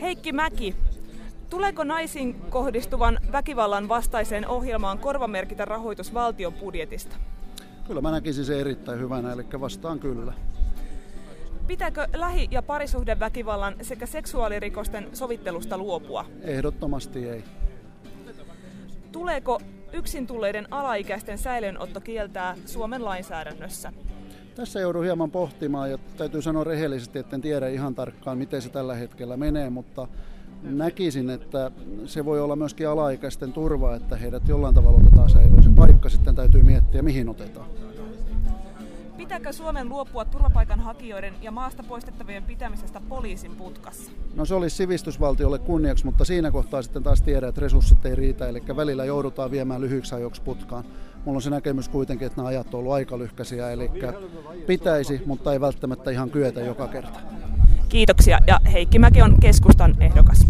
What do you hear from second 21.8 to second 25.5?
kieltää Suomen lainsäädännössä? Tässä joudun hieman